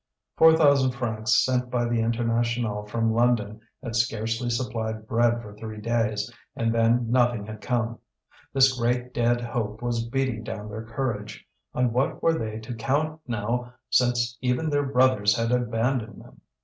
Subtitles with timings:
[0.35, 5.79] Four thousand francs sent by the International from London had scarcely supplied bread for three
[5.79, 7.99] days, and then nothing had come.
[8.51, 11.45] This great dead hope was beating down their courage.
[11.75, 16.41] On what were they to count now since even their brothers had abandoned them?